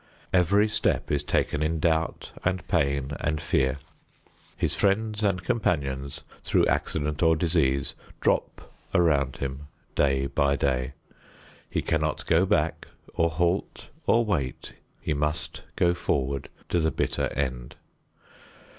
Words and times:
Every 0.33 0.67
step 0.67 1.11
is 1.11 1.21
taken 1.21 1.61
in 1.61 1.79
doubt 1.79 2.31
and 2.43 2.67
pain 2.67 3.11
and 3.19 3.39
fear. 3.39 3.77
His 4.57 4.73
friends 4.73 5.21
and 5.23 5.43
companions, 5.43 6.21
through 6.41 6.65
accident 6.65 7.21
or 7.21 7.35
disease, 7.35 7.93
drop 8.19 8.73
around 8.95 9.37
him 9.37 9.67
day 9.93 10.25
by 10.25 10.55
day. 10.55 10.93
He 11.69 11.83
cannot 11.83 12.25
go 12.25 12.47
back 12.47 12.87
or 13.13 13.29
halt 13.29 13.89
or 14.07 14.25
wait. 14.25 14.73
He 14.99 15.13
must 15.13 15.61
go 15.75 15.93
forward 15.93 16.49
to 16.69 16.79
the 16.79 16.89
bitter 16.89 17.27
end. 17.35 17.75